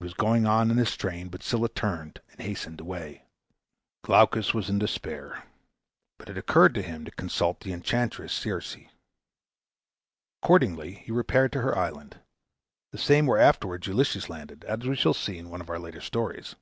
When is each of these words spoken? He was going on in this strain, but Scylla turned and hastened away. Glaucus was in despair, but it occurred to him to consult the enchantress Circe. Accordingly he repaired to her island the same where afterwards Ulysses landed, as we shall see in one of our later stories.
He 0.00 0.04
was 0.04 0.14
going 0.14 0.46
on 0.46 0.70
in 0.70 0.78
this 0.78 0.88
strain, 0.90 1.28
but 1.28 1.42
Scylla 1.42 1.68
turned 1.68 2.22
and 2.32 2.40
hastened 2.40 2.80
away. 2.80 3.24
Glaucus 4.02 4.54
was 4.54 4.70
in 4.70 4.78
despair, 4.78 5.42
but 6.16 6.30
it 6.30 6.38
occurred 6.38 6.72
to 6.74 6.80
him 6.80 7.04
to 7.04 7.10
consult 7.10 7.60
the 7.60 7.74
enchantress 7.74 8.32
Circe. 8.32 8.78
Accordingly 10.42 10.94
he 11.04 11.12
repaired 11.12 11.52
to 11.52 11.60
her 11.60 11.76
island 11.76 12.18
the 12.92 12.96
same 12.98 13.26
where 13.26 13.36
afterwards 13.38 13.86
Ulysses 13.86 14.30
landed, 14.30 14.64
as 14.64 14.88
we 14.88 14.96
shall 14.96 15.12
see 15.12 15.36
in 15.36 15.50
one 15.50 15.60
of 15.60 15.68
our 15.68 15.78
later 15.78 16.00
stories. 16.00 16.54